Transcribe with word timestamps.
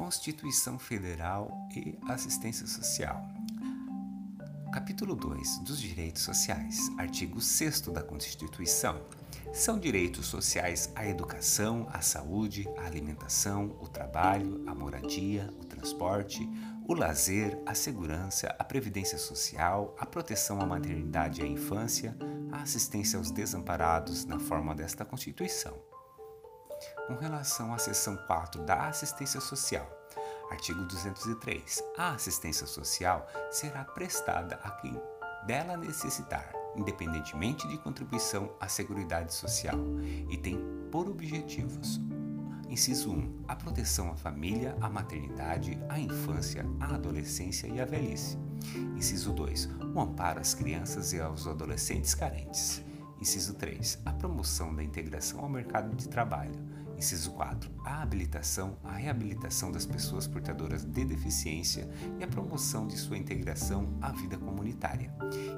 Constituição 0.00 0.78
Federal 0.78 1.68
e 1.76 1.94
Assistência 2.08 2.66
Social. 2.66 3.22
Capítulo 4.72 5.14
2 5.14 5.58
dos 5.58 5.78
Direitos 5.78 6.22
Sociais, 6.22 6.90
artigo 6.96 7.38
6 7.38 7.82
da 7.82 8.02
Constituição. 8.02 9.02
São 9.52 9.78
direitos 9.78 10.24
sociais 10.24 10.90
a 10.96 11.06
educação, 11.06 11.86
a 11.92 12.00
saúde, 12.00 12.66
a 12.78 12.86
alimentação, 12.86 13.76
o 13.78 13.86
trabalho, 13.86 14.64
a 14.66 14.74
moradia, 14.74 15.50
o 15.60 15.66
transporte, 15.66 16.48
o 16.88 16.94
lazer, 16.94 17.60
a 17.66 17.74
segurança, 17.74 18.56
a 18.58 18.64
previdência 18.64 19.18
social, 19.18 19.94
a 20.00 20.06
proteção 20.06 20.62
à 20.62 20.66
maternidade 20.66 21.42
e 21.42 21.44
à 21.44 21.46
infância, 21.46 22.16
a 22.50 22.62
assistência 22.62 23.18
aos 23.18 23.30
desamparados 23.30 24.24
na 24.24 24.38
forma 24.38 24.74
desta 24.74 25.04
Constituição. 25.04 25.89
Com 27.10 27.16
relação 27.16 27.74
à 27.74 27.78
seção 27.78 28.16
4 28.28 28.62
da 28.62 28.86
assistência 28.86 29.40
social, 29.40 29.84
Artigo 30.48 30.84
203. 30.84 31.82
A 31.98 32.12
assistência 32.12 32.68
social 32.68 33.26
será 33.50 33.84
prestada 33.84 34.60
a 34.62 34.70
quem 34.70 34.96
dela 35.44 35.76
necessitar, 35.76 36.52
independentemente 36.76 37.66
de 37.66 37.78
contribuição 37.78 38.54
à 38.60 38.68
Seguridade 38.68 39.34
Social, 39.34 39.76
e 40.28 40.36
tem 40.36 40.56
por 40.92 41.08
objetivos: 41.08 42.00
inciso 42.68 43.10
1, 43.10 43.44
a 43.48 43.56
proteção 43.56 44.12
à 44.12 44.16
família, 44.16 44.76
à 44.80 44.88
maternidade, 44.88 45.82
à 45.88 45.98
infância, 45.98 46.64
à 46.78 46.94
adolescência 46.94 47.66
e 47.66 47.80
à 47.80 47.84
velhice. 47.84 48.38
Inciso 48.96 49.32
2, 49.32 49.68
o 49.96 50.00
amparo 50.00 50.38
às 50.38 50.54
crianças 50.54 51.12
e 51.12 51.20
aos 51.20 51.48
adolescentes 51.48 52.14
carentes. 52.14 52.84
Inciso 53.20 53.54
3, 53.54 53.98
a 54.04 54.12
promoção 54.12 54.72
da 54.72 54.84
integração 54.84 55.40
ao 55.40 55.48
mercado 55.48 55.94
de 55.96 56.08
trabalho. 56.08 56.54
Inciso 57.00 57.30
4. 57.30 57.70
A 57.82 58.02
habilitação, 58.02 58.76
a 58.84 58.92
reabilitação 58.92 59.72
das 59.72 59.86
pessoas 59.86 60.26
portadoras 60.26 60.84
de 60.84 61.02
deficiência 61.02 61.88
e 62.18 62.22
a 62.22 62.28
promoção 62.28 62.86
de 62.86 62.94
sua 62.94 63.16
integração 63.16 63.96
à 64.02 64.12
vida 64.12 64.36
comunitária. 64.36 65.10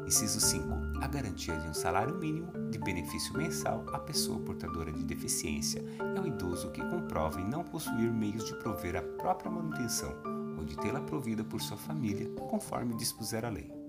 Inciso 0.06 0.40
5. 0.40 1.02
A 1.02 1.08
garantia 1.08 1.58
de 1.58 1.66
um 1.66 1.74
salário 1.74 2.16
mínimo 2.16 2.52
de 2.70 2.78
benefício 2.78 3.36
mensal 3.36 3.84
à 3.92 3.98
pessoa 3.98 4.38
portadora 4.38 4.92
de 4.92 5.02
deficiência 5.02 5.84
e 6.14 6.16
ao 6.16 6.28
idoso 6.28 6.70
que 6.70 6.80
comprove 6.80 7.42
não 7.42 7.64
possuir 7.64 8.12
meios 8.12 8.44
de 8.44 8.54
prover 8.60 8.94
a 8.94 9.02
própria 9.02 9.50
manutenção 9.50 10.14
ou 10.56 10.64
de 10.64 10.76
tê-la 10.76 11.00
provida 11.00 11.42
por 11.42 11.60
sua 11.60 11.76
família, 11.76 12.30
conforme 12.48 12.94
dispuser 12.94 13.44
a 13.44 13.48
lei. 13.48 13.81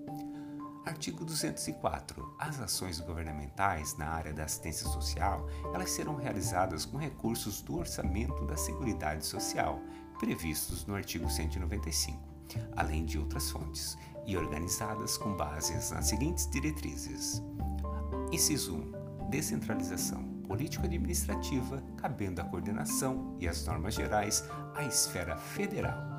Artigo 0.85 1.23
204. 1.23 2.35
As 2.37 2.59
ações 2.59 2.99
governamentais 2.99 3.95
na 3.97 4.07
área 4.07 4.33
da 4.33 4.43
assistência 4.43 4.85
social, 4.87 5.47
elas 5.73 5.91
serão 5.91 6.15
realizadas 6.15 6.85
com 6.85 6.97
recursos 6.97 7.61
do 7.61 7.77
orçamento 7.77 8.45
da 8.45 8.57
Seguridade 8.57 9.25
Social, 9.25 9.79
previstos 10.19 10.85
no 10.85 10.93
artigo 10.93 11.29
195, 11.29 12.21
além 12.75 13.05
de 13.05 13.17
outras 13.17 13.49
fontes, 13.49 13.97
e 14.25 14.35
organizadas 14.35 15.17
com 15.17 15.35
bases 15.35 15.91
nas 15.91 16.07
seguintes 16.07 16.49
diretrizes. 16.49 17.41
Inciso 18.31 18.75
1. 18.75 19.29
Descentralização 19.29 20.21
político-administrativa, 20.47 21.81
cabendo 21.97 22.41
a 22.41 22.43
coordenação 22.43 23.37
e 23.39 23.47
as 23.47 23.65
normas 23.65 23.93
gerais 23.93 24.43
à 24.75 24.83
esfera 24.83 25.37
federal 25.37 26.12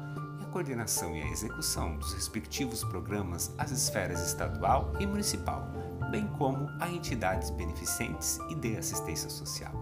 coordenação 0.55 1.17
e 1.17 1.21
a 1.21 1.27
execução 1.27 1.97
dos 1.97 2.15
respectivos 2.15 2.85
programas 2.85 3.53
às 3.59 3.73
esferas 3.73 4.25
estadual 4.25 4.93
e 5.01 5.07
municipal, 5.07 5.69
bem 6.13 6.29
como 6.39 6.71
a 6.79 6.89
entidades 6.89 7.51
beneficentes 7.51 8.39
e 8.49 8.55
de 8.55 8.77
assistência 8.77 9.29
social. 9.29 9.73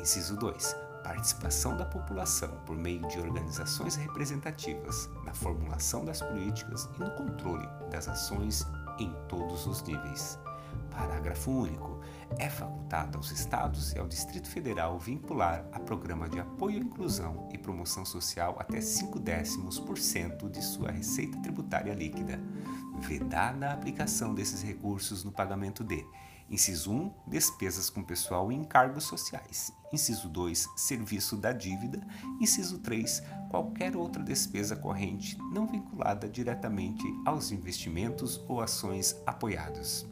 Inciso 0.00 0.36
2. 0.38 0.76
Participação 1.04 1.76
da 1.76 1.84
população 1.84 2.50
por 2.66 2.76
meio 2.76 3.06
de 3.06 3.20
organizações 3.20 3.94
representativas 3.94 5.08
na 5.24 5.32
formulação 5.32 6.04
das 6.04 6.20
políticas 6.20 6.88
e 6.96 7.04
no 7.04 7.12
controle 7.12 7.68
das 7.88 8.08
ações 8.08 8.66
em 8.98 9.14
todos 9.28 9.68
os 9.68 9.84
níveis. 9.84 10.36
Parágrafo 10.96 11.50
único. 11.50 12.00
É 12.38 12.48
facultado 12.48 13.18
aos 13.18 13.30
Estados 13.30 13.92
e 13.92 13.98
ao 13.98 14.08
Distrito 14.08 14.48
Federal 14.48 14.98
vincular 14.98 15.64
a 15.72 15.78
programa 15.78 16.28
de 16.28 16.40
apoio 16.40 16.78
à 16.78 16.80
inclusão 16.80 17.48
e 17.52 17.58
promoção 17.58 18.04
social 18.04 18.56
até 18.58 18.80
5 18.80 19.20
décimos 19.20 19.78
por 19.78 19.98
cento 19.98 20.48
de 20.48 20.62
sua 20.62 20.90
receita 20.90 21.38
tributária 21.40 21.94
líquida, 21.94 22.40
vedada 22.98 23.68
a 23.68 23.72
aplicação 23.74 24.34
desses 24.34 24.62
recursos 24.62 25.22
no 25.22 25.30
pagamento 25.30 25.84
de 25.84 26.04
Inciso 26.48 26.92
1, 26.92 27.12
despesas 27.26 27.90
com 27.90 28.04
pessoal 28.04 28.52
e 28.52 28.54
encargos 28.54 29.04
sociais. 29.04 29.72
Inciso 29.92 30.28
2, 30.28 30.68
serviço 30.76 31.36
da 31.36 31.52
dívida. 31.52 32.00
Inciso 32.40 32.78
3, 32.78 33.20
qualquer 33.50 33.96
outra 33.96 34.22
despesa 34.22 34.76
corrente 34.76 35.36
não 35.52 35.66
vinculada 35.66 36.28
diretamente 36.28 37.04
aos 37.24 37.50
investimentos 37.50 38.40
ou 38.48 38.60
ações 38.60 39.16
apoiados. 39.26 40.06